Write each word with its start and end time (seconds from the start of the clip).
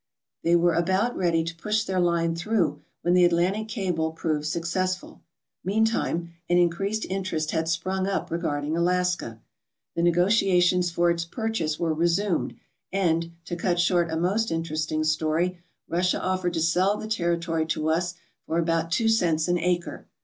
They 0.41 0.55
were 0.55 0.73
about 0.73 1.15
ready 1.15 1.43
to 1.43 1.55
push 1.55 1.83
their 1.83 1.99
line 1.99 2.35
through 2.35 2.81
when 3.03 3.13
the 3.13 3.23
Atlantic 3.23 3.67
cable 3.67 4.13
proved 4.13 4.47
successful. 4.47 5.21
Meantime, 5.63 6.33
an 6.49 6.57
increased 6.57 7.05
interest 7.05 7.51
had 7.51 7.69
sprung 7.69 8.07
up 8.07 8.31
regarding 8.31 8.75
Alaska. 8.75 9.39
The 9.95 10.01
negotiations 10.01 10.89
for 10.89 11.11
its 11.11 11.23
purchase 11.23 11.79
were 11.79 11.93
resumed, 11.93 12.55
and, 12.91 13.31
to 13.45 13.55
cut 13.55 13.79
short 13.79 14.09
a 14.09 14.17
most 14.17 14.49
interesting 14.49 15.03
story, 15.03 15.59
Russia 15.87 16.19
offered 16.19 16.55
to 16.55 16.63
sell 16.63 16.97
the 16.97 17.07
territory 17.07 17.67
to 17.67 17.89
us 17.89 18.15
for 18.47 18.57
about 18.57 18.89
two 18.89 19.07
cents 19.07 19.47
an 19.47 19.59
acre. 19.59 20.07